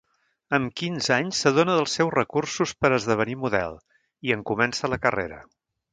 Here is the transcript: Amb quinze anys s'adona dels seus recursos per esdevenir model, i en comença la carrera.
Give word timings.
Amb 0.57 0.71
quinze 0.79 1.11
anys 1.15 1.41
s'adona 1.43 1.75
dels 1.81 1.93
seus 1.99 2.09
recursos 2.15 2.73
per 2.85 2.91
esdevenir 2.97 3.37
model, 3.45 3.77
i 4.29 4.37
en 4.37 4.43
comença 4.53 4.91
la 4.95 5.01
carrera. 5.05 5.39